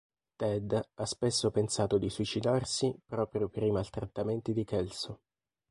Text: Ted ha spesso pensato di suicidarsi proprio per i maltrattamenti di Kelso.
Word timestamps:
Ted 0.35 0.87
ha 0.95 1.05
spesso 1.05 1.51
pensato 1.51 1.99
di 1.99 2.09
suicidarsi 2.09 2.91
proprio 3.05 3.49
per 3.49 3.61
i 3.61 3.69
maltrattamenti 3.69 4.51
di 4.51 4.63
Kelso. 4.63 5.21